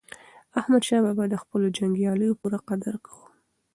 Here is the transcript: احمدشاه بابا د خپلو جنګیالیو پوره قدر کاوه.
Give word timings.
احمدشاه 0.59 1.01
بابا 1.05 1.25
د 1.29 1.35
خپلو 1.43 1.67
جنګیالیو 1.77 2.37
پوره 2.39 2.59
قدر 2.67 2.93
کاوه. 3.05 3.25